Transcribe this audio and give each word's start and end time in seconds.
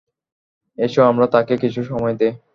এসো 0.77 1.01
আমরা 1.03 1.25
তাঁকে 1.33 1.55
কিছু 1.63 1.81
সময় 1.83 2.15
দেই। 2.19 2.33